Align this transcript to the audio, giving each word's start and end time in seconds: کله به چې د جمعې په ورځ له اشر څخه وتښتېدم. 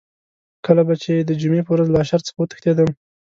کله 0.65 0.81
به 0.87 0.95
چې 1.03 1.13
د 1.19 1.31
جمعې 1.41 1.61
په 1.65 1.71
ورځ 1.75 1.87
له 1.91 1.99
اشر 2.03 2.21
څخه 2.27 2.37
وتښتېدم. 2.39 2.89